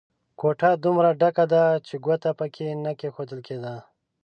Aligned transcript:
کوټه 0.39 0.71
دومره 0.85 1.09
ډکه 1.21 1.45
ده 1.53 1.63
چې 1.87 1.95
ګوته 2.05 2.31
په 2.39 2.45
کې 2.53 2.67
نه 2.83 2.91
کېښول 2.99 3.39
کېده. 3.47 3.75